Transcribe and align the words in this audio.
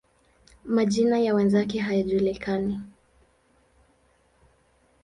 Majina 0.65 1.19
ya 1.19 1.33
wenzake 1.35 1.79
hayajulikani. 1.79 2.79